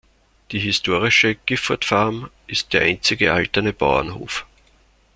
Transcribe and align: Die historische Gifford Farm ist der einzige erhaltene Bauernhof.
Die 0.51 0.57
historische 0.57 1.35
Gifford 1.35 1.85
Farm 1.85 2.31
ist 2.47 2.73
der 2.73 2.81
einzige 2.81 3.27
erhaltene 3.27 3.71
Bauernhof. 3.71 4.47